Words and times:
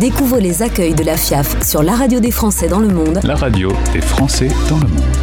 Découvre 0.00 0.38
les 0.38 0.62
accueils 0.62 0.94
de 0.94 1.02
la 1.02 1.16
FIAF 1.16 1.66
sur 1.66 1.82
la 1.82 1.94
radio 1.94 2.20
des 2.20 2.30
Français 2.30 2.68
dans 2.68 2.80
le 2.80 2.88
monde. 2.88 3.18
La 3.24 3.34
radio 3.34 3.72
des 3.94 4.02
Français 4.02 4.48
dans 4.68 4.76
le 4.76 4.88
monde. 4.88 5.16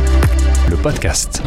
Le 0.68 0.76
podcast. 0.76 1.44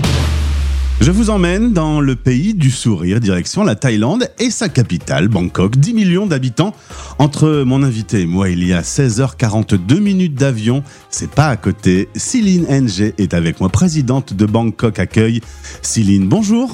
Je 1.00 1.10
vous 1.10 1.28
emmène 1.28 1.72
dans 1.72 2.00
le 2.00 2.14
pays 2.14 2.54
du 2.54 2.70
sourire, 2.70 3.18
direction 3.18 3.64
la 3.64 3.74
Thaïlande 3.74 4.30
et 4.38 4.50
sa 4.50 4.68
capitale, 4.68 5.26
Bangkok. 5.26 5.76
10 5.76 5.94
millions 5.94 6.26
d'habitants. 6.26 6.72
Entre 7.18 7.64
mon 7.66 7.82
invité 7.82 8.20
et 8.20 8.26
moi, 8.26 8.48
il 8.48 8.64
y 8.64 8.72
a 8.72 8.82
16h42 8.82 9.98
minutes 9.98 10.36
d'avion. 10.36 10.84
C'est 11.10 11.30
pas 11.30 11.48
à 11.48 11.56
côté. 11.56 12.08
Céline 12.14 12.64
NG 12.70 13.12
est 13.18 13.34
avec 13.34 13.58
moi, 13.58 13.70
présidente 13.70 14.34
de 14.34 14.46
Bangkok 14.46 15.00
Accueil. 15.00 15.40
Céline, 15.82 16.28
bonjour. 16.28 16.70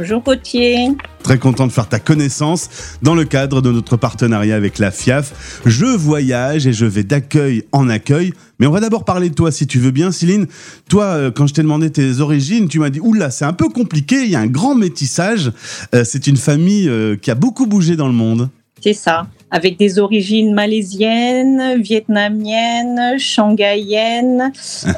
Bonjour 0.00 0.22
Gauthier. 0.22 0.90
Très 1.24 1.38
content 1.38 1.66
de 1.66 1.72
faire 1.72 1.88
ta 1.88 1.98
connaissance 1.98 2.68
dans 3.02 3.16
le 3.16 3.24
cadre 3.24 3.60
de 3.60 3.72
notre 3.72 3.96
partenariat 3.96 4.54
avec 4.54 4.78
la 4.78 4.92
FIAF. 4.92 5.60
Je 5.66 5.86
voyage 5.86 6.68
et 6.68 6.72
je 6.72 6.86
vais 6.86 7.02
d'accueil 7.02 7.64
en 7.72 7.88
accueil. 7.88 8.32
Mais 8.60 8.68
on 8.68 8.70
va 8.70 8.78
d'abord 8.78 9.04
parler 9.04 9.28
de 9.28 9.34
toi 9.34 9.50
si 9.50 9.66
tu 9.66 9.80
veux 9.80 9.90
bien, 9.90 10.12
Céline. 10.12 10.46
Toi, 10.88 11.02
euh, 11.02 11.30
quand 11.32 11.48
je 11.48 11.54
t'ai 11.54 11.62
demandé 11.62 11.90
tes 11.90 12.20
origines, 12.20 12.68
tu 12.68 12.78
m'as 12.78 12.90
dit 12.90 13.00
Oula, 13.00 13.30
c'est 13.30 13.44
un 13.44 13.52
peu 13.52 13.68
compliqué, 13.70 14.22
il 14.22 14.30
y 14.30 14.36
a 14.36 14.38
un 14.38 14.46
grand 14.46 14.76
métissage. 14.76 15.50
Euh, 15.92 16.04
c'est 16.04 16.28
une 16.28 16.36
famille 16.36 16.88
euh, 16.88 17.16
qui 17.16 17.32
a 17.32 17.34
beaucoup 17.34 17.66
bougé 17.66 17.96
dans 17.96 18.06
le 18.06 18.14
monde. 18.14 18.50
C'est 18.80 18.92
ça, 18.92 19.26
avec 19.50 19.80
des 19.80 19.98
origines 19.98 20.54
malaisiennes, 20.54 21.82
vietnamiennes, 21.82 23.18
shanghaïennes, 23.18 24.52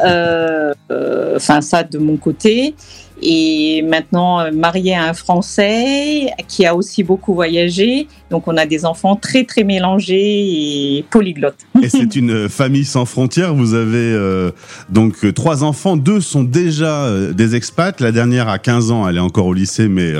enfin 1.36 1.62
ça 1.62 1.84
de 1.84 1.96
mon 1.96 2.18
côté 2.18 2.74
et 3.22 3.82
maintenant 3.82 4.40
euh, 4.40 4.50
marié 4.50 4.94
à 4.94 5.04
un 5.04 5.12
Français 5.12 6.30
qui 6.48 6.66
a 6.66 6.74
aussi 6.74 7.02
beaucoup 7.02 7.34
voyagé. 7.34 8.08
Donc 8.30 8.48
on 8.48 8.56
a 8.56 8.66
des 8.66 8.84
enfants 8.84 9.16
très 9.16 9.44
très 9.44 9.64
mélangés 9.64 10.96
et 10.98 11.04
polyglottes. 11.10 11.58
Et 11.82 11.88
c'est 11.88 12.16
une 12.16 12.48
famille 12.48 12.84
sans 12.84 13.04
frontières. 13.04 13.54
Vous 13.54 13.74
avez 13.74 13.98
euh, 13.98 14.50
donc 14.88 15.32
trois 15.34 15.64
enfants, 15.64 15.96
deux 15.96 16.20
sont 16.20 16.44
déjà 16.44 17.04
euh, 17.04 17.32
des 17.32 17.56
expats. 17.56 18.00
La 18.00 18.12
dernière 18.12 18.48
a 18.48 18.58
15 18.58 18.90
ans, 18.90 19.08
elle 19.08 19.16
est 19.16 19.20
encore 19.20 19.46
au 19.46 19.54
lycée, 19.54 19.88
mais 19.88 20.12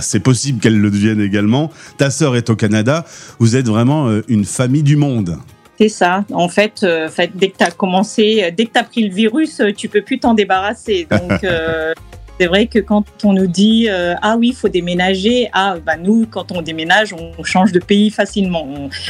c'est 0.00 0.20
possible 0.20 0.60
qu'elle 0.60 0.78
le 0.78 0.90
devienne 0.90 1.20
également. 1.20 1.70
Ta 1.96 2.10
sœur 2.10 2.36
est 2.36 2.50
au 2.50 2.56
Canada. 2.56 3.04
Vous 3.38 3.56
êtes 3.56 3.66
vraiment 3.66 4.10
une 4.28 4.44
famille 4.44 4.82
du 4.82 4.96
monde. 4.96 5.38
C'est 5.78 5.88
ça. 5.88 6.24
En 6.32 6.48
fait, 6.48 6.84
fait, 7.10 7.30
dès 7.34 7.50
que 7.50 7.58
tu 7.58 7.64
as 7.64 7.70
commencé, 7.70 8.52
dès 8.56 8.66
que 8.66 8.72
tu 8.72 8.78
as 8.78 8.84
pris 8.84 9.08
le 9.08 9.14
virus, 9.14 9.62
tu 9.76 9.88
peux 9.88 10.02
plus 10.02 10.18
t'en 10.18 10.34
débarrasser. 10.34 11.06
Donc, 11.10 11.44
c'est 12.38 12.46
vrai 12.46 12.66
que 12.66 12.78
quand 12.78 13.04
on 13.24 13.32
nous 13.32 13.46
dit 13.46 13.88
euh, 13.88 14.14
ah 14.22 14.36
oui, 14.38 14.48
il 14.48 14.54
faut 14.54 14.68
déménager, 14.68 15.48
ah 15.52 15.76
bah 15.84 15.96
nous 15.96 16.26
quand 16.30 16.52
on 16.52 16.62
déménage, 16.62 17.12
on 17.12 17.42
change 17.42 17.72
de 17.72 17.80
pays 17.80 18.10
facilement. 18.10 18.66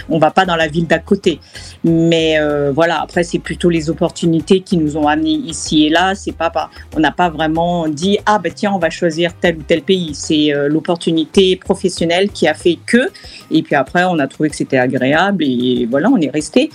On, 0.09 0.15
ne 0.15 0.21
va 0.21 0.31
pas 0.31 0.47
dans 0.47 0.57
la 0.57 0.67
ville 0.67 0.87
d'à 0.87 0.98
côté. 0.98 1.39
Mais 1.84 2.39
euh, 2.39 2.73
voilà, 2.73 3.03
après 3.03 3.25
c'est 3.25 3.39
plutôt 3.39 3.69
les 3.69 3.91
opportunités 3.91 4.61
qui 4.61 4.79
nous 4.79 4.97
ont 4.97 5.06
amenés 5.06 5.33
ici 5.33 5.87
et 5.87 5.91
là. 5.91 6.15
C'est 6.15 6.33
pas, 6.33 6.49
pas 6.49 6.71
on 6.97 7.01
n'a 7.01 7.12
pas 7.12 7.29
vraiment 7.29 7.87
dit 7.89 8.19
ah 8.25 8.39
bah 8.39 8.51
tiens 8.55 8.73
on 8.73 8.79
va 8.79 8.91
choisir 8.91 9.34
tel 9.34 9.59
ou 9.59 9.62
tel 9.62 9.83
pays. 9.83 10.15
C'est 10.15 10.55
euh, 10.55 10.69
l'opportunité 10.69 11.56
professionnelle 11.56 12.31
qui 12.31 12.49
a 12.49 12.55
fait 12.55 12.79
que. 12.87 13.11
Et 13.51 13.62
puis 13.62 13.75
après 13.75 14.05
on 14.05 14.19
a 14.19 14.27
trouvé 14.27 14.49
que 14.49 14.56
c'était 14.56 14.79
agréable 14.79 15.45
et 15.45 15.87
voilà 15.91 16.09
on 16.09 16.21
est 16.21 16.31
resté. 16.31 16.71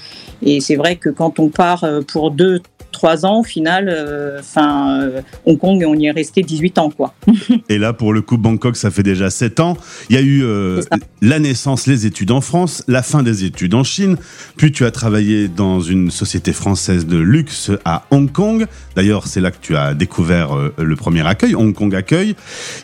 Et 0.45 0.59
c'est 0.59 0.75
vrai 0.75 0.97
que 0.97 1.09
quand 1.09 1.39
on 1.39 1.49
part 1.49 1.85
pour 2.07 2.29
deux 2.29 2.61
trois 3.03 3.25
ans, 3.25 3.41
au 3.41 3.43
final, 3.43 3.89
euh, 3.89 4.39
enfin, 4.39 5.01
euh, 5.01 5.21
Hong 5.45 5.57
Kong, 5.57 5.83
on 5.85 5.93
y 5.93 6.05
est 6.05 6.11
resté 6.11 6.41
18 6.41 6.77
ans, 6.77 6.89
quoi. 6.89 7.13
Et 7.69 7.77
là, 7.77 7.91
pour 7.91 8.13
le 8.13 8.21
coup, 8.21 8.37
Bangkok, 8.37 8.77
ça 8.77 8.91
fait 8.91 9.03
déjà 9.03 9.29
7 9.29 9.59
ans. 9.59 9.75
Il 10.09 10.15
y 10.15 10.19
a 10.19 10.21
eu 10.21 10.45
euh, 10.45 10.79
la 11.21 11.39
naissance, 11.39 11.85
les 11.85 12.05
études 12.05 12.31
en 12.31 12.39
France, 12.39 12.81
la 12.87 13.03
fin 13.03 13.21
des 13.21 13.43
études 13.43 13.73
en 13.73 13.83
Chine, 13.83 14.15
puis 14.55 14.71
tu 14.71 14.85
as 14.85 14.91
travaillé 14.91 15.49
dans 15.49 15.81
une 15.81 16.11
société 16.11 16.53
française 16.53 17.05
de 17.05 17.17
luxe 17.17 17.71
à 17.83 18.05
Hong 18.09 18.31
Kong. 18.31 18.67
D'ailleurs, 18.95 19.27
c'est 19.27 19.41
là 19.41 19.51
que 19.51 19.59
tu 19.59 19.75
as 19.75 19.93
découvert 19.93 20.55
le 20.77 20.95
premier 20.95 21.27
accueil, 21.27 21.55
Hong 21.55 21.73
Kong 21.73 21.93
Accueil. 21.93 22.37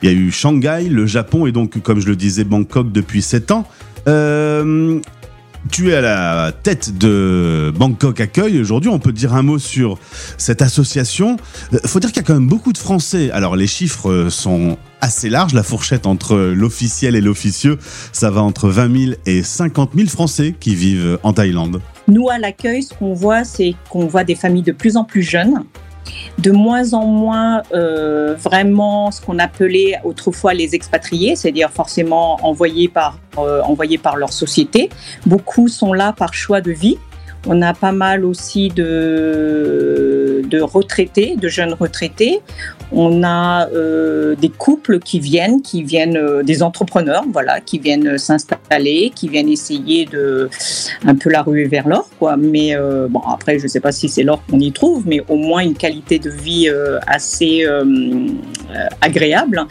Il 0.03 0.09
y 0.09 0.11
a 0.11 0.15
eu 0.15 0.31
Shanghai, 0.31 0.89
le 0.89 1.05
Japon, 1.05 1.45
et 1.45 1.53
donc, 1.53 1.81
comme 1.81 2.01
je 2.01 2.07
le 2.07 2.17
disais, 2.17 2.43
Bangkok 2.43 2.91
depuis 2.91 3.21
7 3.21 3.51
ans. 3.51 3.65
Euh, 4.09 4.99
tu 5.71 5.91
es 5.91 5.95
à 5.95 6.01
la 6.01 6.51
tête 6.51 6.97
de 6.97 7.71
Bangkok 7.75 8.19
Accueil. 8.21 8.59
Aujourd'hui, 8.59 8.89
on 8.89 8.99
peut 8.99 9.11
dire 9.11 9.33
un 9.33 9.43
mot 9.43 9.59
sur 9.59 9.97
cette 10.37 10.61
association. 10.61 11.37
Il 11.71 11.77
euh, 11.77 11.81
faut 11.85 11.99
dire 11.99 12.11
qu'il 12.11 12.21
y 12.21 12.25
a 12.25 12.27
quand 12.27 12.33
même 12.33 12.47
beaucoup 12.47 12.73
de 12.73 12.77
Français. 12.77 13.29
Alors, 13.31 13.55
les 13.55 13.67
chiffres 13.67 14.09
euh, 14.09 14.29
sont 14.29 14.77
assez 15.01 15.29
larges. 15.29 15.53
La 15.53 15.63
fourchette 15.63 16.07
entre 16.07 16.35
l'officiel 16.37 17.15
et 17.15 17.21
l'officieux, 17.21 17.77
ça 18.11 18.31
va 18.31 18.41
entre 18.41 18.69
20 18.69 18.97
000 18.97 19.13
et 19.25 19.43
50 19.43 19.91
000 19.95 20.07
Français 20.07 20.55
qui 20.59 20.75
vivent 20.75 21.19
en 21.23 21.33
Thaïlande. 21.33 21.81
Nous, 22.07 22.29
à 22.29 22.39
l'accueil, 22.39 22.83
ce 22.83 22.93
qu'on 22.93 23.13
voit, 23.13 23.43
c'est 23.43 23.75
qu'on 23.89 24.07
voit 24.07 24.23
des 24.23 24.35
familles 24.35 24.63
de 24.63 24.71
plus 24.71 24.97
en 24.97 25.03
plus 25.03 25.21
jeunes 25.21 25.63
de 26.39 26.51
moins 26.51 26.93
en 26.93 27.05
moins 27.05 27.63
euh, 27.73 28.33
vraiment 28.35 29.11
ce 29.11 29.21
qu'on 29.21 29.39
appelait 29.39 29.99
autrefois 30.03 30.53
les 30.53 30.73
expatriés, 30.73 31.35
c'est-à-dire 31.35 31.69
forcément 31.69 32.39
envoyés 32.45 32.87
par, 32.87 33.19
euh, 33.37 33.61
envoyés 33.61 33.97
par 33.97 34.15
leur 34.15 34.31
société. 34.31 34.89
Beaucoup 35.25 35.67
sont 35.67 35.93
là 35.93 36.13
par 36.13 36.33
choix 36.33 36.61
de 36.61 36.71
vie. 36.71 36.97
On 37.45 37.61
a 37.61 37.73
pas 37.73 37.91
mal 37.91 38.25
aussi 38.25 38.69
de, 38.69 40.18
de 40.49 40.61
retraités, 40.61 41.35
de 41.35 41.47
jeunes 41.47 41.73
retraités. 41.73 42.41
On 42.91 43.23
a 43.23 43.69
euh, 43.69 44.35
des 44.35 44.49
couples 44.49 44.99
qui 44.99 45.19
viennent, 45.19 45.61
qui 45.61 45.83
viennent, 45.83 46.17
euh, 46.17 46.43
des 46.43 46.63
entrepreneurs, 46.63 47.23
voilà, 47.31 47.59
qui 47.61 47.77
viennent 47.77 48.17
s'installer, 48.17 49.11
qui 49.15 49.29
viennent 49.29 49.49
essayer 49.49 50.05
de 50.05 50.49
un 51.05 51.15
peu 51.15 51.29
la 51.29 51.43
ruer 51.43 51.65
vers 51.65 51.87
l'or, 51.87 52.09
quoi. 52.17 52.35
Mais 52.35 52.75
euh, 52.75 53.07
bon, 53.07 53.19
après, 53.19 53.59
je 53.59 53.63
ne 53.63 53.69
sais 53.69 53.79
pas 53.79 53.91
si 53.91 54.09
c'est 54.09 54.23
l'or 54.23 54.41
qu'on 54.49 54.59
y 54.59 54.71
trouve, 54.71 55.03
mais 55.05 55.21
au 55.29 55.35
moins 55.35 55.61
une 55.61 55.75
qualité 55.75 56.17
de 56.19 56.29
vie 56.29 56.69
assez 57.05 57.65
agréable. 59.01 59.65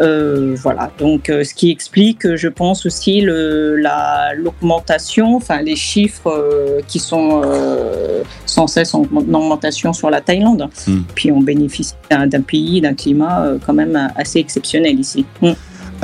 Euh, 0.00 0.56
voilà, 0.60 0.90
donc 0.98 1.28
euh, 1.28 1.44
ce 1.44 1.54
qui 1.54 1.70
explique, 1.70 2.36
je 2.36 2.48
pense 2.48 2.86
aussi 2.86 3.20
l'augmentation, 3.20 5.36
enfin 5.36 5.62
les 5.62 5.76
chiffres 5.76 6.30
euh, 6.30 6.80
qui 6.86 6.98
sont 6.98 7.42
sans 8.46 8.66
cesse 8.66 8.94
en 8.94 9.02
augmentation 9.02 9.92
sur 9.92 10.10
la 10.10 10.20
Thaïlande. 10.20 10.68
Hmm. 10.86 11.02
Puis 11.14 11.32
on 11.32 11.40
bénéficie 11.40 11.94
d'un 12.10 12.28
pays, 12.40 12.80
d'un 12.80 12.94
climat 12.94 13.46
quand 13.66 13.74
même 13.74 14.10
assez 14.16 14.38
exceptionnel 14.38 14.98
ici. 14.98 15.26
Hmm. 15.40 15.52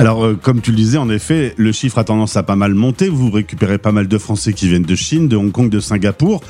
Alors, 0.00 0.26
comme 0.40 0.62
tu 0.62 0.70
le 0.70 0.76
disais, 0.76 0.96
en 0.96 1.10
effet, 1.10 1.52
le 1.58 1.72
chiffre 1.72 1.98
a 1.98 2.04
tendance 2.04 2.34
à 2.36 2.42
pas 2.42 2.56
mal 2.56 2.72
monter. 2.72 3.10
Vous 3.10 3.30
récupérez 3.30 3.76
pas 3.76 3.92
mal 3.92 4.08
de 4.08 4.16
Français 4.18 4.54
qui 4.54 4.66
viennent 4.66 4.82
de 4.82 4.94
Chine, 4.94 5.28
de 5.28 5.36
Hong 5.36 5.52
Kong, 5.52 5.68
de 5.68 5.78
Singapour. 5.78 6.40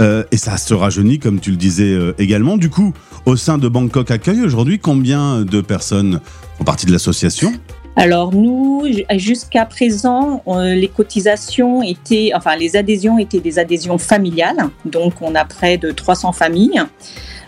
et 0.00 0.36
ça 0.36 0.56
se 0.56 0.74
rajeunit, 0.74 1.20
comme 1.20 1.38
tu 1.38 1.52
le 1.52 1.56
disais 1.56 1.96
également. 2.18 2.56
Du 2.56 2.68
coup, 2.68 2.92
au 3.24 3.36
sein 3.36 3.58
de 3.58 3.68
Bangkok 3.68 4.10
Accueil, 4.10 4.42
aujourd'hui, 4.42 4.80
combien 4.80 5.42
de 5.42 5.60
personnes 5.60 6.20
font 6.58 6.64
partie 6.64 6.86
de 6.86 6.92
l'association? 6.92 7.52
Alors 7.98 8.34
nous, 8.34 8.84
jusqu'à 9.16 9.64
présent, 9.64 10.42
les 10.58 10.88
cotisations 10.94 11.82
étaient, 11.82 12.32
enfin 12.34 12.54
les 12.54 12.76
adhésions 12.76 13.18
étaient 13.18 13.40
des 13.40 13.58
adhésions 13.58 13.96
familiales, 13.96 14.68
donc 14.84 15.22
on 15.22 15.34
a 15.34 15.46
près 15.46 15.78
de 15.78 15.92
300 15.92 16.32
familles, 16.32 16.82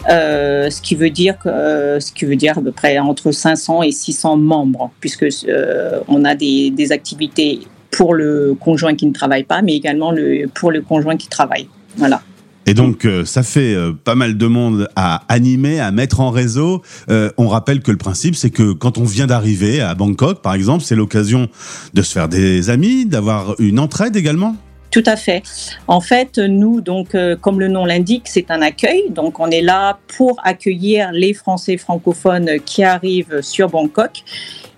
euh, 0.09 0.71
ce 0.71 0.81
qui 0.81 0.95
veut 0.95 1.11
dire 1.11 1.39
que, 1.39 1.49
euh, 1.49 2.01
ce 2.01 2.13
qui 2.13 2.25
veut 2.25 2.37
dire 2.37 2.59
à 2.59 2.63
peu 2.63 2.73
près 2.73 2.99
entre 2.99 3.33
500 3.33 3.83
et 3.83 3.93
600 3.93 4.37
membres, 4.37 4.91
puisque 5.01 5.27
euh, 5.49 6.01
on 6.09 6.25
a 6.25 6.35
des, 6.35 6.73
activités 6.91 7.61
pour 7.91 8.15
le 8.15 8.57
conjoint 8.59 8.95
qui 8.95 9.07
ne 9.07 9.13
travaille 9.13 9.45
pas, 9.45 9.61
mais 9.61 9.75
également 9.75 10.11
le, 10.11 10.47
pour 10.55 10.71
le 10.71 10.81
conjoint 10.81 11.17
qui 11.17 11.29
travaille. 11.29 11.69
Voilà. 11.97 12.23
Et 12.65 12.75
donc, 12.75 13.07
ça 13.25 13.43
fait 13.43 13.75
pas 14.05 14.15
mal 14.15 14.37
de 14.37 14.47
monde 14.47 14.89
à 14.95 15.23
animer, 15.29 15.81
à 15.81 15.91
mettre 15.91 16.21
en 16.21 16.31
réseau. 16.31 16.83
On 17.09 17.49
rappelle 17.49 17.81
que 17.81 17.91
le 17.91 17.97
principe, 17.97 18.37
c'est 18.37 18.51
que 18.51 18.73
quand 18.73 18.99
on 18.99 19.05
vient 19.05 19.27
d'arriver 19.27 19.81
à 19.81 19.95
Bangkok, 19.95 20.43
par 20.43 20.53
exemple, 20.53 20.85
c'est 20.85 20.95
l'occasion 20.95 21.49
de 21.95 22.03
se 22.03 22.13
faire 22.13 22.29
des 22.29 22.69
amis, 22.69 23.07
d'avoir 23.07 23.55
une 23.59 23.79
entraide 23.79 24.17
également. 24.17 24.55
Tout 24.91 25.03
à 25.07 25.17
fait. 25.17 25.43
En 25.87 26.01
fait, 26.01 26.39
nous, 26.39 26.81
donc, 26.81 27.17
comme 27.41 27.61
le 27.61 27.69
nom 27.69 27.85
l'indique, 27.85 28.23
c'est 28.27 28.51
un 28.51 28.63
accueil. 28.63 29.11
Donc, 29.11 29.39
on 29.39 29.51
est 29.51 29.61
là 29.61 29.99
pour 30.17 30.41
accueillir 30.43 31.13
les 31.13 31.35
Français 31.35 31.77
francophones 31.77 32.59
qui 32.65 32.83
arrivent 32.83 33.43
sur 33.43 33.69
Bangkok. 33.69 34.23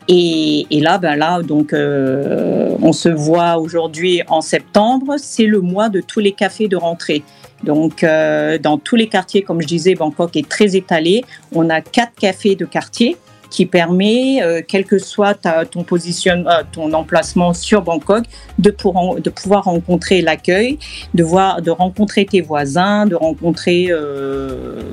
Et, 0.09 0.67
là, 0.71 0.99
ben 0.99 1.15
là, 1.15 1.41
donc, 1.43 1.73
on 1.73 2.93
se 2.93 3.09
voit 3.09 3.59
aujourd'hui 3.59 4.23
en 4.29 4.41
septembre. 4.41 5.15
C'est 5.19 5.47
le 5.47 5.61
mois 5.61 5.89
de 5.89 6.01
tous 6.01 6.21
les 6.21 6.33
cafés 6.33 6.67
de 6.67 6.77
rentrée. 6.77 7.23
Donc, 7.63 8.03
euh, 8.03 8.59
dans 8.59 8.79
tous 8.79 8.97
les 8.97 9.09
quartiers, 9.09 9.43
comme 9.43 9.61
je 9.61 9.67
disais, 9.67 9.95
Bangkok 9.95 10.37
est 10.37 10.49
très 10.49 10.77
étalé. 10.77 11.25
On 11.55 11.69
a 11.71 11.81
quatre 11.81 12.15
cafés 12.19 12.57
de 12.57 12.65
quartier 12.65 13.17
qui 13.51 13.67
permet, 13.67 14.43
euh, 14.43 14.63
quel 14.67 14.85
que 14.85 14.99
soit 14.99 15.35
ton 15.71 15.83
position, 15.83 16.45
euh, 16.47 16.63
ton 16.73 16.93
emplacement 16.93 17.53
sur 17.53 17.83
Bangkok, 17.83 18.25
de, 18.59 18.71
pouvoir 18.71 19.65
rencontrer 19.65 20.23
l'accueil, 20.23 20.79
de 21.15 21.25
voir, 21.25 21.61
de 21.61 21.71
rencontrer 21.71 22.25
tes 22.25 22.41
voisins, 22.41 23.07
de 23.07 23.17
rencontrer, 23.17 23.91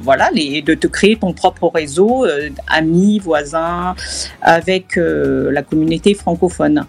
voilà, 0.01 0.30
les, 0.33 0.62
de 0.62 0.74
te 0.74 0.88
créer 0.88 1.15
ton 1.15 1.33
propre 1.33 1.71
réseau, 1.74 2.25
amis, 2.68 3.19
voisins, 3.19 3.95
avec 4.42 4.95
la 4.98 5.62
communauté 5.62 6.13
francophone. 6.13 6.86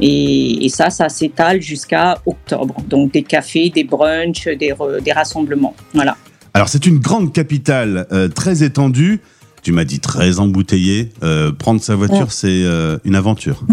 Et, 0.00 0.68
ça, 0.68 0.90
ça 0.90 1.08
s'étale 1.08 1.62
jusqu'à 1.62 2.18
octobre. 2.26 2.76
Donc 2.88 3.12
des 3.12 3.22
cafés, 3.22 3.70
des 3.70 3.84
brunchs, 3.84 4.48
des, 4.48 5.12
rassemblements. 5.12 5.74
Voilà. 5.94 6.16
Alors 6.54 6.68
c'est 6.68 6.86
une 6.86 6.98
grande 6.98 7.32
capitale 7.32 8.06
euh, 8.12 8.28
très 8.28 8.62
étendue. 8.62 9.20
Tu 9.66 9.72
m'as 9.72 9.82
dit 9.82 9.98
très 9.98 10.38
embouteillée. 10.38 11.10
Euh, 11.24 11.50
prendre 11.50 11.80
sa 11.80 11.96
voiture, 11.96 12.30
c'est 12.30 12.62
euh, 12.62 12.98
une 13.04 13.16
aventure. 13.16 13.64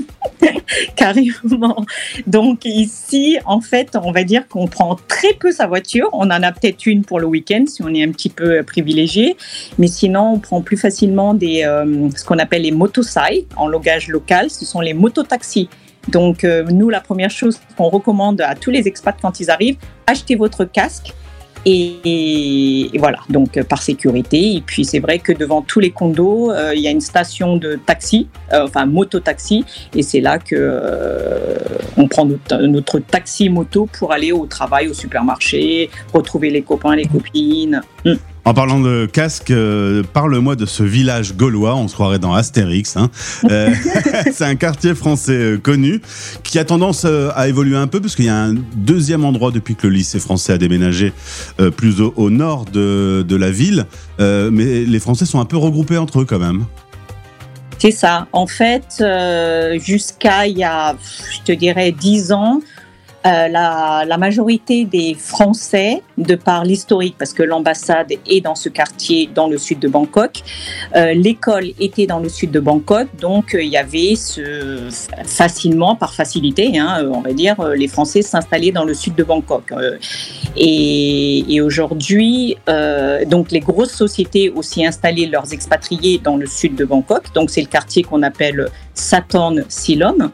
Carrément. 0.96 1.84
Donc 2.26 2.64
ici, 2.64 3.36
en 3.44 3.60
fait, 3.60 3.94
on 4.02 4.10
va 4.10 4.24
dire 4.24 4.48
qu'on 4.48 4.68
prend 4.68 4.96
très 5.08 5.34
peu 5.34 5.52
sa 5.52 5.66
voiture. 5.66 6.08
On 6.14 6.30
en 6.30 6.42
a 6.42 6.50
peut-être 6.50 6.86
une 6.86 7.04
pour 7.04 7.20
le 7.20 7.26
week-end 7.26 7.64
si 7.66 7.82
on 7.82 7.88
est 7.88 8.02
un 8.02 8.10
petit 8.10 8.30
peu 8.30 8.62
privilégié. 8.62 9.36
Mais 9.76 9.86
sinon, 9.86 10.32
on 10.32 10.38
prend 10.38 10.62
plus 10.62 10.78
facilement 10.78 11.34
des, 11.34 11.60
ce 12.16 12.24
qu'on 12.24 12.38
appelle 12.38 12.62
les 12.62 12.72
motosai 12.72 13.46
en 13.56 13.68
langage 13.68 14.08
local. 14.08 14.48
Ce 14.48 14.64
sont 14.64 14.80
les 14.80 14.94
mototaxis. 14.94 15.68
Donc 16.08 16.42
nous, 16.70 16.88
la 16.88 17.02
première 17.02 17.30
chose 17.30 17.60
qu'on 17.76 17.90
recommande 17.90 18.40
à 18.40 18.54
tous 18.54 18.70
les 18.70 18.88
expats 18.88 19.18
quand 19.20 19.40
ils 19.40 19.50
arrivent, 19.50 19.76
achetez 20.06 20.36
votre 20.36 20.64
casque 20.64 21.12
et, 21.64 22.90
voilà, 22.98 23.18
donc 23.28 23.56
euh, 23.56 23.64
par 23.64 23.82
sécurité. 23.82 24.56
Et 24.56 24.60
puis 24.60 24.84
c'est 24.84 24.98
vrai 24.98 25.18
que 25.18 25.32
devant 25.32 25.62
tous 25.62 25.80
les 25.80 25.90
condos, 25.90 26.50
euh, 26.50 26.72
il 26.74 26.80
y 26.80 26.88
a 26.88 26.90
une 26.90 27.00
station 27.00 27.56
de 27.56 27.76
taxi, 27.76 28.28
euh, 28.52 28.64
enfin 28.64 28.86
moto-taxi, 28.86 29.64
et 29.94 30.02
c'est 30.02 30.20
là 30.20 30.38
que 30.38 30.80
on 31.96 32.08
prend 32.08 32.26
notre, 32.26 32.98
taxi 32.98 33.48
moto 33.48 33.88
pour 33.98 34.12
aller 34.12 34.32
au 34.32 34.46
travail, 34.46 34.88
au 34.88 34.94
supermarché, 34.94 35.90
retrouver 36.12 36.50
les 36.50 36.62
copains, 36.62 36.96
les 36.96 37.06
copines. 37.06 37.82
Hmm. 38.04 38.14
En 38.44 38.54
parlant 38.54 38.80
de 38.80 39.06
casque, 39.06 39.52
euh, 39.52 40.02
parle-moi 40.02 40.56
de 40.56 40.66
ce 40.66 40.82
village 40.82 41.36
gaulois, 41.36 41.76
on 41.76 41.86
se 41.86 41.94
croirait 41.94 42.18
dans 42.18 42.34
Astérix. 42.34 42.96
Hein. 42.96 43.08
Euh, 43.48 43.70
c'est 44.32 44.44
un 44.44 44.56
quartier 44.56 44.96
français 44.96 45.32
euh, 45.32 45.58
connu 45.58 46.00
qui 46.42 46.58
a 46.58 46.64
tendance 46.64 47.04
à 47.04 47.46
évoluer 47.46 47.76
un 47.76 47.86
peu 47.86 48.00
parce 48.00 48.16
qu'il 48.16 48.24
y 48.24 48.30
a 48.30 48.36
un 48.36 48.54
deuxième 48.74 49.24
endroit 49.24 49.52
depuis 49.52 49.76
que 49.76 49.86
le 49.86 49.94
lycée 49.94 50.18
français 50.18 50.54
a 50.54 50.58
déménagé 50.58 51.12
plus 51.76 52.00
au, 52.00 52.30
nord 52.30 52.64
de, 52.64 53.24
de, 53.26 53.36
la 53.36 53.50
ville. 53.50 53.86
mais 54.18 54.84
les 54.84 54.98
Français 54.98 55.24
sont 55.24 55.40
un 55.40 55.44
peu 55.44 55.56
regroupés 55.56 55.98
entre 55.98 56.20
eux 56.20 56.24
quand 56.24 56.38
même. 56.38 56.64
C'est 57.78 57.90
ça. 57.90 58.26
En 58.32 58.46
fait, 58.46 59.04
jusqu'à 59.84 60.46
il 60.46 60.58
y 60.58 60.64
a, 60.64 60.96
je 61.32 61.40
te 61.44 61.52
dirais, 61.52 61.92
dix 61.92 62.32
ans, 62.32 62.60
euh, 63.24 63.48
la, 63.48 64.16
majorité 64.18 64.84
des 64.84 65.14
Français, 65.14 66.02
de 66.18 66.34
par 66.34 66.64
l'historique, 66.64 67.14
parce 67.18 67.32
que 67.32 67.44
l'ambassade 67.44 68.12
est 68.26 68.40
dans 68.40 68.56
ce 68.56 68.68
quartier, 68.68 69.30
dans 69.32 69.46
le 69.46 69.58
sud 69.58 69.78
de 69.78 69.86
Bangkok, 69.88 70.42
euh, 70.96 71.14
l'école 71.14 71.66
était 71.78 72.06
dans 72.06 72.18
le 72.18 72.28
sud 72.28 72.50
de 72.50 72.58
Bangkok, 72.58 73.08
donc 73.20 73.54
euh, 73.54 73.62
il 73.62 73.68
y 73.68 73.76
avait 73.76 74.16
ce, 74.16 74.88
facilement, 75.24 75.94
par 75.94 76.14
facilité, 76.14 76.78
hein, 76.78 77.08
on 77.12 77.20
va 77.20 77.32
dire, 77.32 77.62
les 77.76 77.88
Français 77.88 78.22
s'installaient 78.22 78.72
dans 78.72 78.84
le 78.84 78.94
sud 78.94 79.14
de 79.14 79.22
Bangkok. 79.22 79.72
et, 80.56 81.54
et 81.54 81.60
aujourd'hui, 81.60 82.56
donc 83.26 83.52
les 83.52 83.60
grosses 83.60 83.94
sociétés 83.94 84.50
aussi 84.50 84.84
installaient 84.84 85.26
leurs 85.26 85.52
expatriés 85.52 86.20
dans 86.22 86.36
le 86.36 86.46
sud 86.46 86.74
de 86.74 86.84
Bangkok, 86.84 87.32
donc 87.34 87.50
c'est 87.50 87.62
le 87.62 87.68
quartier 87.68 88.02
qu'on 88.02 88.22
appelle 88.22 88.68
Saturn 88.94 89.64
Silom. 89.68 90.30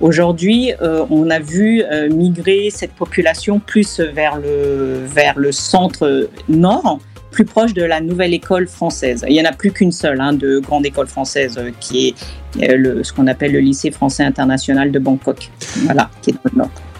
Aujourd'hui, 0.00 0.72
euh, 0.82 1.04
on 1.10 1.30
a 1.30 1.38
vu 1.38 1.82
euh, 1.82 2.08
migrer 2.08 2.70
cette 2.70 2.92
population 2.92 3.60
plus 3.60 4.00
vers 4.00 4.36
le, 4.36 5.04
vers 5.06 5.38
le 5.38 5.52
centre 5.52 6.28
nord, 6.48 6.98
plus 7.30 7.44
proche 7.44 7.74
de 7.74 7.82
la 7.82 8.00
nouvelle 8.00 8.34
école 8.34 8.66
française. 8.66 9.24
Il 9.28 9.34
n'y 9.34 9.40
en 9.40 9.48
a 9.48 9.52
plus 9.52 9.70
qu'une 9.70 9.92
seule 9.92 10.20
hein, 10.20 10.32
de 10.32 10.58
grande 10.58 10.84
école 10.84 11.06
française 11.06 11.56
euh, 11.58 11.70
qui 11.80 12.14
est 12.60 12.76
le, 12.76 13.02
ce 13.04 13.12
qu'on 13.12 13.26
appelle 13.26 13.52
le 13.52 13.60
lycée 13.60 13.90
français 13.90 14.24
international 14.24 14.90
de 14.90 14.98
Bangkok, 14.98 15.50
voilà. 15.84 16.10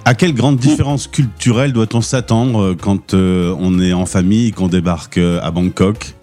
À 0.05 0.15
quelle 0.15 0.35
grande 0.35 0.59
différence 0.59 1.07
culturelle 1.07 1.73
doit-on 1.73 2.01
s'attendre 2.01 2.75
quand 2.75 3.15
on 3.15 3.81
est 3.81 3.93
en 3.93 4.05
famille 4.05 4.49
et 4.49 4.51
qu'on 4.51 4.69
débarque 4.69 5.19
à 5.19 5.51
Bangkok? 5.51 6.15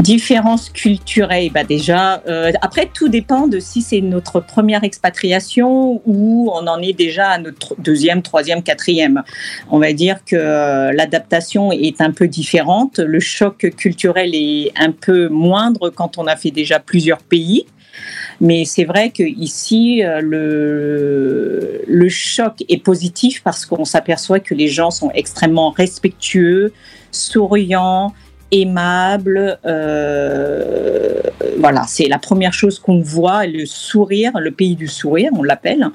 Différences 0.00 0.70
culturelles, 0.70 1.50
bah 1.52 1.62
déjà, 1.62 2.22
euh, 2.26 2.52
après 2.62 2.88
tout 2.92 3.08
dépend 3.08 3.46
de 3.46 3.60
si 3.60 3.82
c'est 3.82 4.00
notre 4.00 4.40
première 4.40 4.82
expatriation 4.82 6.00
ou 6.06 6.50
on 6.54 6.66
en 6.66 6.80
est 6.80 6.94
déjà 6.94 7.28
à 7.28 7.38
notre 7.38 7.74
deuxième, 7.78 8.22
troisième, 8.22 8.62
quatrième. 8.62 9.22
On 9.70 9.78
va 9.78 9.92
dire 9.92 10.24
que 10.24 10.36
l'adaptation 10.94 11.70
est 11.70 12.00
un 12.00 12.12
peu 12.12 12.28
différente, 12.28 12.98
le 12.98 13.20
choc 13.20 13.58
culturel 13.76 14.34
est 14.34 14.72
un 14.76 14.92
peu 14.92 15.28
moindre 15.28 15.90
quand 15.90 16.16
on 16.16 16.26
a 16.26 16.36
fait 16.36 16.50
déjà 16.50 16.78
plusieurs 16.78 17.18
pays. 17.18 17.66
Mais 18.40 18.64
c'est 18.64 18.84
vrai 18.84 19.10
qu'ici, 19.10 20.02
euh, 20.02 20.20
le, 20.22 21.82
le 21.86 22.08
choc 22.08 22.64
est 22.70 22.82
positif 22.82 23.42
parce 23.42 23.66
qu'on 23.66 23.84
s'aperçoit 23.84 24.40
que 24.40 24.54
les 24.54 24.68
gens 24.68 24.90
sont 24.90 25.10
extrêmement 25.12 25.70
respectueux, 25.70 26.72
souriants, 27.10 28.14
aimable. 28.50 29.58
Euh, 29.64 31.20
voilà, 31.58 31.84
c'est 31.86 32.08
la 32.08 32.18
première 32.18 32.52
chose 32.52 32.78
qu'on 32.78 33.00
voit, 33.00 33.46
le 33.46 33.66
sourire, 33.66 34.32
le 34.38 34.50
pays 34.50 34.76
du 34.76 34.88
sourire, 34.88 35.30
on 35.36 35.42
l'appelle. 35.42 35.88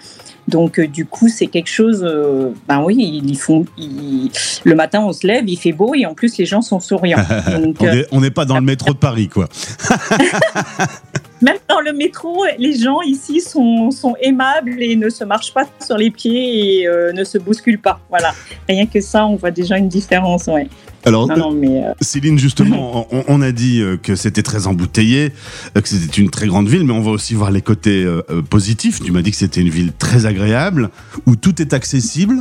Donc 0.48 0.80
euh, 0.80 0.88
du 0.88 1.06
coup, 1.06 1.28
c'est 1.28 1.48
quelque 1.48 1.70
chose. 1.70 2.04
Euh, 2.04 2.52
ben 2.68 2.82
oui, 2.84 3.22
ils 3.24 3.38
font. 3.38 3.66
le 3.78 4.76
matin, 4.76 5.02
on 5.02 5.14
se 5.14 5.26
lève, 5.26 5.48
il 5.48 5.58
fait 5.58 5.74
beau 5.74 5.96
et 5.96 6.06
en 6.06 6.14
plus 6.14 6.38
les 6.38 6.46
gens 6.46 6.62
sont 6.62 6.80
souriants. 6.80 7.24
on 8.12 8.22
n'est 8.22 8.32
pas 8.32 8.46
dans 8.46 8.56
le 8.56 8.66
métro 8.66 8.94
de 8.94 9.00
Paris, 9.00 9.28
quoi. 9.28 9.50
Même 11.42 11.58
dans 11.68 11.82
le 11.82 11.94
métro, 11.94 12.46
les 12.58 12.78
gens 12.78 13.02
ici 13.02 13.42
sont, 13.42 13.92
sont, 13.92 14.16
aimables 14.22 14.82
et 14.82 14.96
ne 14.96 15.10
se 15.10 15.24
marchent 15.24 15.54
pas 15.54 15.66
sur 15.86 15.98
les 15.98 16.10
pieds 16.10 16.82
et 16.82 16.88
ne 17.14 17.24
se 17.24 17.38
bousculent 17.38 17.82
pas. 17.82 18.00
Voilà. 18.10 18.34
Rien 18.70 18.86
que 18.86 19.02
ça, 19.02 19.26
on 19.26 19.36
voit 19.36 19.52
déjà 19.52 19.78
une 19.78 19.90
différence. 19.90 20.48
Ouais. 20.48 20.68
Alors, 21.06 21.30
euh, 21.32 21.94
Céline, 22.02 22.40
justement, 22.40 23.08
on, 23.28 23.42
a 23.42 23.52
dit 23.52 23.82
euh, 23.82 23.96
que 23.96 24.16
c'était 24.16 24.42
très 24.42 24.66
embouteillé, 24.66 25.34
euh, 25.78 25.82
que 25.82 25.88
c'était 25.88 26.20
une 26.20 26.32
très 26.32 26.48
grande 26.48 26.68
ville, 26.68 26.84
mais 26.84 26.94
on 26.94 27.02
va 27.02 27.12
aussi 27.12 27.36
voir 27.36 27.52
les 27.52 27.62
côtés 27.62 28.06
positifs. 28.50 29.02
Tu 29.02 29.12
m'as 29.12 29.22
dit 29.22 29.32
que 29.32 29.38
c'était 29.38 29.62
une 29.62 29.70
ville 29.70 29.94
très 29.98 30.26
agréable, 30.26 30.90
où 31.28 31.36
tout 31.36 31.62
est 31.62 31.74
accessible. 31.74 32.40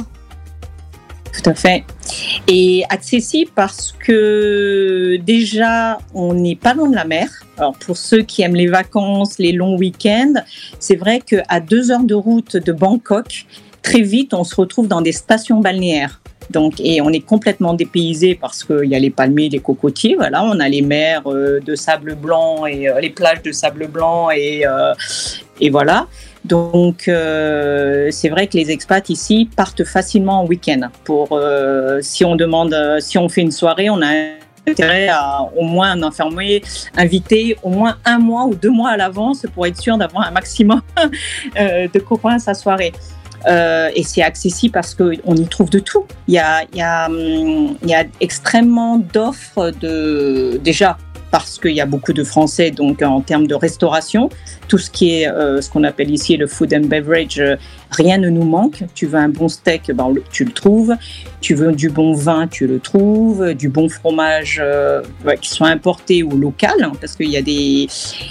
Tout 1.35 1.51
à 1.51 1.55
fait. 1.55 1.85
Et 2.47 2.85
accessible 2.91 3.51
parce 3.55 3.93
que 3.93 5.17
déjà, 5.25 5.99
on 6.15 6.33
n'est 6.35 6.57
pas 6.57 6.75
dans 6.75 6.87
la 6.87 7.05
mer. 7.05 7.29
Alors 7.59 7.77
pour 7.79 7.97
ceux 7.97 8.23
qui 8.23 8.43
aiment 8.43 8.55
les 8.55 8.69
vacances, 8.69 9.39
les 9.39 9.53
longs 9.53 9.77
week-ends, 9.77 10.35
c'est 10.79 10.97
vrai 10.97 11.21
qu'à 11.21 11.61
deux 11.61 11.91
heures 11.91 12.05
de 12.05 12.15
route 12.15 12.57
de 12.57 12.73
Bangkok, 12.73 13.47
très 13.83 14.03
vite, 14.03 14.33
on 14.35 14.45
se 14.45 14.55
retrouve 14.55 14.89
dans 14.89 15.03
des 15.03 15.13
stations 15.13 15.61
balnéaires. 15.61 16.21
Donc, 16.51 16.75
et 16.79 17.01
on 17.01 17.11
est 17.11 17.21
complètement 17.25 17.75
dépaysé 17.75 18.35
parce 18.35 18.65
qu'il 18.65 18.85
y 18.85 18.95
a 18.95 18.99
les 18.99 19.11
palmiers, 19.11 19.49
les 19.49 19.61
cocotiers. 19.61 20.15
Voilà, 20.15 20.45
on 20.45 20.61
a 20.61 20.69
les 20.69 20.83
mers 20.83 21.23
euh, 21.27 21.61
de 21.61 21.75
sable 21.75 22.15
blanc 22.15 22.67
et 22.67 22.89
euh, 22.89 23.01
les 23.01 23.11
plages 23.11 23.43
de 23.43 23.53
sable 23.53 23.87
blanc 23.89 24.31
et, 24.31 24.67
euh, 24.67 24.93
et 25.61 25.71
voilà. 25.71 26.07
Donc, 26.45 27.05
c'est 27.05 28.29
vrai 28.29 28.47
que 28.47 28.57
les 28.57 28.71
expats 28.71 29.09
ici 29.09 29.49
partent 29.57 29.85
facilement 29.85 30.43
en 30.43 30.47
week-end. 30.47 30.91
Pour 31.05 31.41
si 32.01 32.25
on 32.25 32.37
demande, 32.37 32.77
si 33.01 33.17
on 33.17 33.29
fait 33.29 33.41
une 33.41 33.51
soirée, 33.51 33.89
on 33.89 34.03
a 34.03 34.13
intérêt 34.67 35.09
à 35.09 35.41
au 35.57 35.63
moins 35.63 35.91
un 35.93 36.03
infirmier 36.03 36.63
invité 36.97 37.57
au 37.63 37.69
moins 37.69 37.97
un 38.05 38.19
mois 38.19 38.45
ou 38.45 38.55
deux 38.55 38.71
mois 38.71 38.91
à 38.91 38.97
l'avance 38.97 39.45
pour 39.55 39.67
être 39.67 39.79
sûr 39.79 39.99
d'avoir 39.99 40.27
un 40.27 40.31
maximum 40.31 40.81
de 41.57 41.99
copains 41.99 42.37
à 42.37 42.39
sa 42.39 42.55
soirée. 42.55 42.93
Euh, 43.47 43.91
et 43.95 44.03
c'est 44.03 44.23
accessible 44.23 44.73
parce 44.73 44.95
qu'on 44.95 45.37
y 45.37 45.47
trouve 45.47 45.71
de 45.71 45.79
tout. 45.79 46.05
Il 46.29 46.35
y 46.35 46.39
a, 46.39 46.65
y 46.75 46.81
a, 46.81 47.07
hum, 47.07 47.77
il 47.83 47.89
y 47.89 47.95
a 47.95 48.05
extrêmement 48.21 48.99
d'offres 48.99 49.71
de 49.81 50.61
déjà 50.63 50.97
parce 51.35 51.59
qu'il 51.59 51.73
y 51.73 51.81
a 51.81 51.87
beaucoup 51.87 52.13
de 52.13 52.23
Français, 52.23 52.71
donc 52.71 53.03
en 53.03 53.21
termes 53.21 53.49
de 53.49 53.57
restauration, 53.57 54.29
tout 54.69 54.79
ce 54.79 54.89
qui 54.89 55.17
est 55.17 55.29
euh, 55.29 55.61
ce 55.61 55.69
qu'on 55.69 55.83
appelle 55.83 56.13
ici 56.13 56.37
le 56.37 56.47
food 56.47 56.73
and 56.73 56.87
beverage, 56.87 57.41
euh, 57.41 57.57
rien 57.91 58.19
ne 58.19 58.31
nous 58.31 58.45
manque. 58.45 58.85
Tu 58.95 59.07
veux 59.07 59.19
un 59.19 59.31
bon 59.31 59.49
steak, 59.49 59.91
ben, 59.91 60.15
tu 60.31 60.45
le 60.45 60.53
trouves. 60.53 60.95
Tu 61.41 61.57
veux 61.57 61.73
du 61.73 61.91
bon 61.91 62.15
vin, 62.15 62.47
tu 62.47 62.69
le 62.69 62.79
trouves. 62.79 63.53
Du 63.55 63.69
bon 63.69 63.89
fromage 63.89 64.63
qui 65.41 65.51
soit 65.51 65.67
importé 65.67 66.23
ou 66.23 66.39
local, 66.39 66.77
hein, 66.81 66.93
parce 67.01 67.17
qu'il 67.17 67.31
y 67.31 67.37
a 67.37 67.43
des 67.43 67.89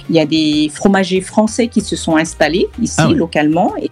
il 0.09 0.15
y 0.15 0.19
a 0.21 0.25
des 0.25 0.71
fromagers 0.73 1.19
français 1.19 1.67
qui 1.67 1.81
se 1.81 1.97
sont 1.97 2.15
installés 2.15 2.69
ici 2.81 2.95
ah 2.99 3.09
localement 3.09 3.75
et 3.81 3.91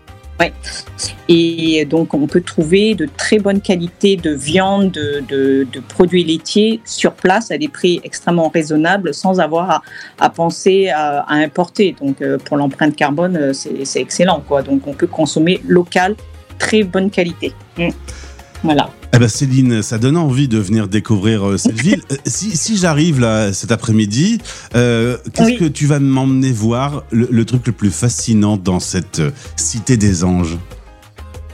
et 1.28 1.86
donc, 1.86 2.14
on 2.14 2.28
peut 2.28 2.42
trouver 2.42 2.96
de 2.96 3.08
très 3.18 3.40
bonnes 3.40 3.62
qualités 3.62 4.18
de 4.18 4.32
viande, 4.32 4.92
de, 4.92 5.66
produits 5.88 6.24
laitiers 6.24 6.82
sur 6.86 7.14
place 7.14 7.52
à 7.52 7.58
des 7.58 7.68
prix 7.68 8.02
extrêmement 8.04 8.50
raisonnables 8.50 9.14
sans 9.14 9.40
avoir 9.40 9.82
à, 10.20 10.30
penser 10.30 10.90
à, 10.90 11.26
importer. 11.30 11.96
Donc, 12.00 12.22
euh, 12.22 12.38
pour 12.38 12.58
l'empreinte 12.58 12.96
carbone, 12.96 13.38
euh, 13.38 13.54
c'est 13.54 14.02
excellent. 14.02 14.44
Quoi. 14.48 14.62
Donc, 14.62 14.88
on 14.88 14.94
peut 14.94 15.08
consommer 15.08 15.62
local, 15.68 16.16
très 16.60 16.84
bonne 16.84 17.10
qualité. 17.10 17.54
Mm. 17.78 17.90
Voilà. 18.64 18.90
Eh 19.14 19.20
ben 19.20 19.28
Céline, 19.28 19.82
ça 19.82 19.98
donne 19.98 20.16
envie 20.18 20.48
de 20.48 20.58
venir 20.58 20.88
découvrir 20.88 21.48
euh, 21.48 21.58
cette 21.58 21.80
ville. 21.80 22.02
Euh, 22.12 22.16
si, 22.26 22.56
si 22.56 22.78
j'arrive 22.78 23.20
là 23.20 23.52
cet 23.54 23.72
après-midi, 23.72 24.40
euh, 24.76 25.18
qu'est-ce 25.34 25.48
Oui. 25.50 25.58
que 25.58 25.66
tu 25.66 25.86
vas 25.88 26.00
m'emmener 26.00 26.52
voir 26.52 27.04
le, 27.12 27.28
le 27.30 27.46
truc 27.46 27.66
le 27.68 27.74
plus 27.74 27.92
fascinant 27.92 28.58
dans 28.58 28.80
cette 28.80 29.22
cité 29.56 29.98
des 29.98 30.24
anges? 30.24 30.58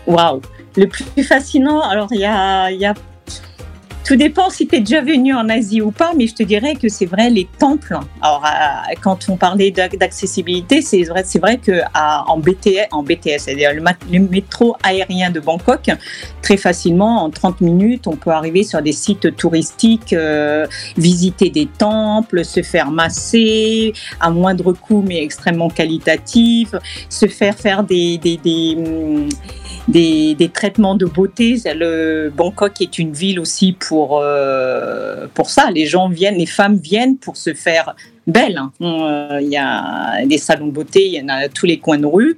Waouh. 0.06 0.42
Le 0.76 0.86
plus 0.88 1.24
fascinant, 1.24 1.82
alors 1.82 2.08
il 2.12 2.20
y 2.20 2.26
a, 2.26 2.70
il 2.72 2.80
y 2.80 2.86
a- 2.86 2.94
Tout 4.08 4.16
dépend 4.16 4.50
si 4.50 4.66
tu 4.68 4.78
es 4.78 4.80
déjà 4.80 5.02
venu 5.02 5.34
en 5.34 5.50
Asie 5.50 5.82
ou 5.82 5.92
pas, 5.92 6.14
mais 6.16 6.28
je 6.28 6.34
te 6.34 6.44
dirais 6.44 6.76
que 6.76 6.88
c'est 6.88 7.06
vrai, 7.06 7.30
les 7.30 7.46
temples. 7.60 8.00
Alors, 8.22 8.42
euh, 8.46 8.94
quand 9.02 9.28
on 9.28 9.36
parlait 9.36 9.70
d'ac- 9.70 9.98
d'accessibilité, 9.98 10.82
c'est 10.82 11.04
vrai, 11.04 11.58
que 11.58 11.82
en 11.94 12.38
BTS, 12.38 12.88
en 12.92 13.04
BTS 13.04 13.40
c'est-à-dire 13.40 13.72
le 13.74 14.20
métro 14.20 14.78
aérien 14.82 15.30
de 15.30 15.42
Bangkok, 15.42 15.90
très 16.42 16.56
facilement, 16.56 17.22
en 17.26 17.30
30 17.30 17.60
minutes, 17.60 18.08
on 18.08 18.16
peut 18.16 18.30
arriver 18.30 18.64
sur 18.64 18.82
des 18.82 18.94
sites 18.94 19.36
touristiques, 19.36 20.14
euh, 20.14 20.66
visiter 20.98 21.50
des 21.50 21.66
temples, 21.66 22.46
se 22.46 22.64
faire 22.64 22.90
masser 22.90 23.92
à 24.22 24.30
moindre 24.30 24.72
coût, 24.72 25.04
mais 25.06 25.22
extrêmement 25.22 25.70
qualitatif, 25.70 26.74
se 27.10 27.26
faire 27.26 27.58
faire 27.58 27.84
des, 27.84 28.18
des, 28.20 28.38
des, 28.38 28.76
hum, 28.78 29.28
des, 29.88 30.36
des 30.36 30.50
traitements 30.50 30.96
de 30.96 31.06
beauté. 31.06 31.56
Bangkok 32.36 32.82
est 32.82 33.00
une 33.00 33.13
ville 33.13 33.39
aussi 33.39 33.74
pour, 33.74 34.20
euh, 34.22 35.27
pour 35.34 35.50
ça. 35.50 35.70
Les 35.74 35.86
gens 35.86 36.10
viennent, 36.10 36.38
les 36.38 36.46
femmes 36.46 36.77
viennent 36.77 37.17
pour 37.17 37.38
se 37.38 37.53
faire 37.53 37.96
belles. 38.25 38.58
hein. 38.58 38.72
Euh, 38.82 39.39
Il 39.41 39.50
y 39.50 39.58
a 39.58 40.25
des 40.25 40.38
salons 40.38 40.67
de 40.67 40.72
beauté, 40.72 41.06
il 41.08 41.13
y 41.13 41.22
en 41.22 41.29
a 41.29 41.48
tous 41.48 41.65
les 41.65 41.79
coins 41.79 42.00
de 42.00 42.06
rue. 42.06 42.38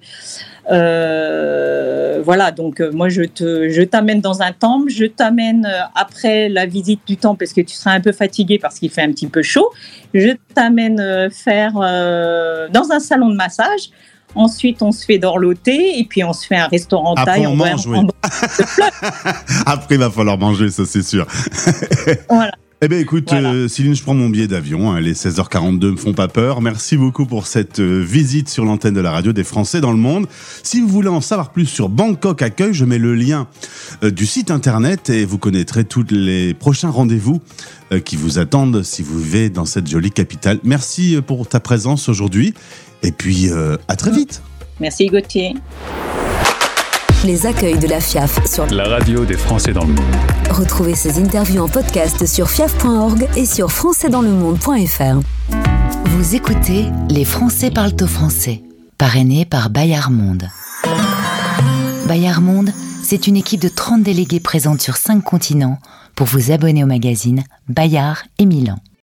Euh, 0.72 2.22
voilà, 2.24 2.52
donc 2.52 2.80
moi 2.94 3.10
je 3.10 3.24
te, 3.24 3.70
je 3.70 3.82
t'amène 3.82 4.22
dans 4.22 4.44
un 4.44 4.52
temple, 4.52 4.92
je 4.92 5.06
t'amène 5.06 5.68
après 5.96 6.48
la 6.48 6.68
visite 6.68 7.00
du 7.08 7.18
temple 7.18 7.40
parce 7.40 7.54
que 7.54 7.62
tu 7.62 7.74
seras 7.74 7.94
un 7.94 8.02
peu 8.02 8.12
fatigué 8.12 8.60
parce 8.60 8.78
qu'il 8.78 8.92
fait 8.92 9.02
un 9.02 9.12
petit 9.12 9.26
peu 9.26 9.42
chaud. 9.42 9.68
Je 10.14 10.36
t'amène 10.54 11.30
faire 11.32 11.74
dans 11.74 12.92
un 12.92 13.00
salon 13.00 13.30
de 13.30 13.36
massage. 13.36 13.90
Ensuite, 14.36 14.82
on 14.82 14.92
se 14.92 15.06
fait 15.06 15.18
dorloter 15.18 16.00
et 16.00 16.04
puis 16.04 16.24
on 16.24 16.34
se 16.34 16.46
fait 16.46 16.56
un 16.56 16.68
restaurant 16.68 17.14
Après, 17.16 17.36
taille. 17.38 17.48
on 17.48 17.56
va- 17.58 17.72
mange, 17.72 17.88
oui. 17.88 17.98
Après, 19.66 19.96
il 19.96 20.00
va 20.00 20.10
falloir 20.12 20.38
manger, 20.38 20.70
ça 20.70 20.86
c'est 20.86 21.02
sûr. 21.04 21.26
Voilà. 22.30 22.52
Eh 22.82 22.88
bien 22.88 23.00
écoute, 23.00 23.26
Voilà. 23.28 23.52
euh, 23.52 23.68
Céline, 23.68 23.94
je 23.94 24.02
prends 24.02 24.14
mon 24.14 24.30
billet 24.30 24.48
d'avion. 24.48 24.94
hein, 24.94 25.02
les 25.02 25.14
16h42 25.14 25.92
me 25.92 25.96
font 25.98 26.14
pas 26.14 26.30
peur. 26.30 26.62
Merci 26.62 26.96
beaucoup 26.96 27.26
pour 27.26 27.46
cette 27.46 27.82
euh, 27.82 28.00
visite 28.02 28.48
sur 28.48 28.64
l'antenne 28.64 28.94
de 28.94 29.02
la 29.02 29.12
radio 29.12 29.34
des 29.34 29.44
Français 29.44 29.82
dans 29.82 29.92
le 29.92 29.98
monde. 29.98 30.28
Si 30.64 30.80
vous 30.80 30.88
voulez 30.88 31.10
en 31.10 31.20
savoir 31.20 31.52
plus 31.52 31.66
sur 31.66 31.90
Bangkok 31.90 32.42
Accueil, 32.42 32.74
je 32.74 32.86
mets 32.86 32.98
le 32.98 33.16
lien 33.16 33.48
euh, 34.04 34.12
du 34.12 34.26
site 34.26 34.50
internet 34.50 35.10
et 35.10 35.26
vous 35.26 35.38
connaîtrez 35.38 35.84
tous 35.84 36.06
les 36.10 36.54
prochains 36.54 36.90
rendez-vous 36.90 37.42
qui 38.06 38.16
vous 38.16 38.38
attendent 38.40 38.84
si 38.84 39.02
vous 39.02 39.20
vivez 39.20 39.50
dans 39.50 39.66
cette 39.66 39.88
jolie 39.88 40.12
capitale. 40.12 40.60
Merci 40.64 41.18
pour 41.26 41.48
ta 41.50 41.60
présence 41.60 42.08
aujourd'hui 42.08 42.54
et 43.02 43.12
puis 43.12 43.50
à 43.88 43.96
très 43.96 44.12
vite. 44.12 44.44
Merci 44.80 45.08
Gauthier. 45.08 45.56
Les 47.26 47.46
accueils 47.46 47.78
de 47.78 47.88
la 47.88 48.00
FIAF 48.00 48.46
sur 48.48 48.66
La 48.68 48.88
radio 48.88 49.26
des 49.26 49.36
Français 49.36 49.74
dans 49.74 49.84
le 49.84 49.94
monde. 49.94 50.16
Retrouvez 50.50 50.96
ces 50.96 51.20
interviews 51.20 51.62
en 51.62 51.68
podcast 51.68 52.26
sur 52.26 52.50
fiaf.org 52.50 53.28
et 53.36 53.46
sur 53.46 53.72
françaisdanslemonde.fr. 53.72 55.20
Vous 56.06 56.36
écoutez 56.36 56.86
Les 57.10 57.26
Français 57.26 57.72
parlent 57.72 57.96
au 58.02 58.08
français, 58.08 58.64
parrainé 58.98 59.44
par 59.44 59.70
Bayard 59.70 60.12
Monde. 60.12 60.48
Bayard 62.08 62.42
Monde, 62.42 62.72
c'est 63.04 63.28
une 63.28 63.36
équipe 63.36 63.62
de 63.62 63.70
30 63.70 64.02
délégués 64.02 64.40
présentes 64.40 64.82
sur 64.82 64.96
5 64.96 65.22
continents 65.22 65.78
pour 66.16 66.28
vous 66.28 66.52
abonner 66.52 66.86
au 66.86 66.88
magazine 66.88 67.44
Bayard 67.68 68.24
et 68.38 68.46
Milan. 68.46 68.78